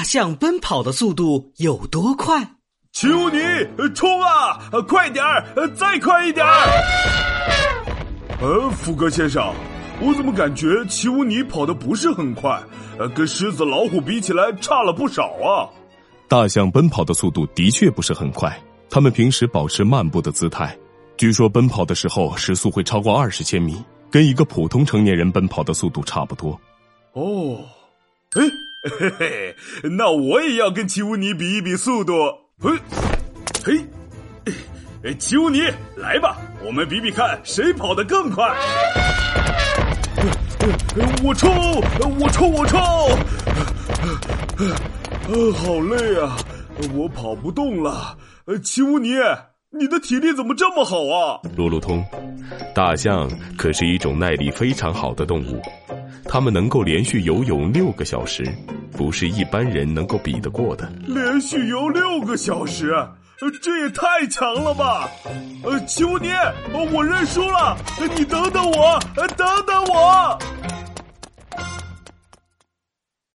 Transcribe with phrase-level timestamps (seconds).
[0.00, 2.52] 大象奔跑的速度有多快？
[2.90, 3.38] 奇乌尼，
[3.94, 4.58] 冲啊！
[4.88, 5.44] 快点儿，
[5.76, 6.52] 再快一点儿！
[8.40, 9.52] 呃，福格先生，
[10.00, 12.58] 我怎么感觉奇乌尼跑的不是很快？
[12.98, 15.68] 呃，跟狮子、老虎比起来差了不少啊！
[16.28, 18.58] 大象奔跑的速度的确不是很快，
[18.88, 20.74] 它们平时保持慢步的姿态，
[21.18, 23.76] 据说奔跑的时候时速会超过二十千米，
[24.10, 26.58] 跟一个普通成年人奔跑的速度差不多。
[27.12, 27.58] 哦，
[28.32, 28.42] 哎，
[28.98, 29.56] 嘿嘿，
[29.90, 32.14] 那我也要跟奇乌尼比一比速度。
[32.58, 32.70] 嘿，
[33.64, 33.84] 嘿。
[35.18, 35.62] 奇乌尼，
[35.96, 38.54] 来吧，我们比比看谁跑得更快。
[41.24, 41.50] 我冲，
[42.20, 42.78] 我冲，我冲！
[44.58, 46.36] 啊，好累啊，
[46.94, 48.16] 我跑不动了。
[48.62, 49.14] 奇乌尼，
[49.70, 51.40] 你的体力怎么这么好啊？
[51.56, 52.04] 路路通，
[52.74, 53.26] 大象
[53.56, 55.62] 可是一种耐力非常好的动物，
[56.32, 58.44] 他们能够连续游泳六个小时，
[58.92, 60.88] 不是一般人能够比得过的。
[61.08, 62.94] 连续游六个小时。
[63.62, 65.08] 这也太强了吧！
[65.64, 66.28] 呃，求你，
[66.92, 67.74] 我认输了，
[68.14, 70.38] 你等等我，等等我。